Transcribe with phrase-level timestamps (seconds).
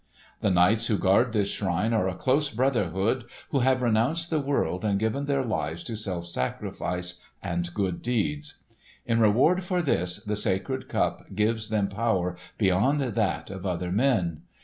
[0.39, 4.83] The knights who guard this shrine are a close brotherhood who have renounced the world
[4.83, 8.55] and given their lives to self sacrifice and good deeds.
[9.05, 14.41] In reward for this, the sacred Cup gives them power beyond that of other men.